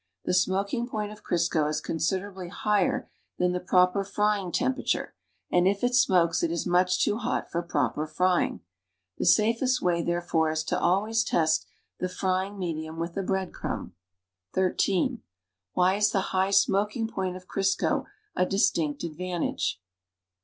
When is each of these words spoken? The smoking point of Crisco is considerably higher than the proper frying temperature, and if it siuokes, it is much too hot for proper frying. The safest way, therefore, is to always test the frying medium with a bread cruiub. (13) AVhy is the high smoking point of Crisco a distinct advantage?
The 0.25 0.33
smoking 0.33 0.87
point 0.87 1.11
of 1.11 1.23
Crisco 1.23 1.69
is 1.69 1.79
considerably 1.79 2.47
higher 2.49 3.07
than 3.37 3.51
the 3.51 3.59
proper 3.59 4.03
frying 4.03 4.51
temperature, 4.51 5.13
and 5.51 5.67
if 5.67 5.83
it 5.83 5.91
siuokes, 5.91 6.41
it 6.41 6.49
is 6.51 6.65
much 6.65 7.03
too 7.03 7.17
hot 7.17 7.51
for 7.51 7.61
proper 7.61 8.07
frying. 8.07 8.61
The 9.19 9.27
safest 9.27 9.79
way, 9.79 10.01
therefore, 10.01 10.49
is 10.49 10.63
to 10.63 10.79
always 10.79 11.23
test 11.23 11.67
the 11.99 12.09
frying 12.09 12.57
medium 12.57 12.97
with 12.97 13.15
a 13.15 13.21
bread 13.21 13.51
cruiub. 13.51 13.91
(13) 14.55 15.21
AVhy 15.77 15.97
is 15.99 16.09
the 16.11 16.21
high 16.33 16.49
smoking 16.49 17.07
point 17.07 17.35
of 17.35 17.47
Crisco 17.47 18.05
a 18.35 18.47
distinct 18.47 19.03
advantage? 19.03 19.79